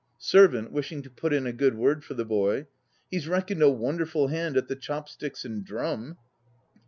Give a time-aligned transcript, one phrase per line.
[0.17, 2.65] SERVANT (wishing to put in a good word for the boy).
[3.11, 6.17] He's reckoned a wonderful hand at the chop sticks and drum.